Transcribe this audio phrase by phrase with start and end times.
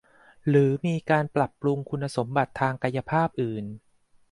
[0.49, 3.65] หรือมีการปรับปรุงคุณสมบัติทางกายภาพอื่น